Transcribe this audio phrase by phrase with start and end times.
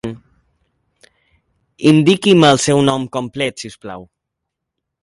[1.91, 4.09] Indiqui'm el seu nom complet si us plau.